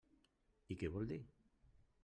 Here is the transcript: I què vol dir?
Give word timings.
I 0.75 0.79
què 0.81 0.91
vol 0.95 1.07
dir? 1.13 1.21